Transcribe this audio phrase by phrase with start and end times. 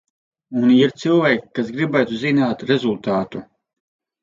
[0.61, 3.45] Un ir cilvēki, kas gribētu zināt rezultātu.